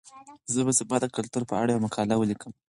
زه 0.53 0.61
به 0.65 0.73
سبا 0.79 0.97
د 1.01 1.05
کلتور 1.15 1.43
په 1.49 1.55
اړه 1.61 1.71
یوه 1.73 1.83
مقاله 1.85 2.13
ولیکم. 2.17 2.51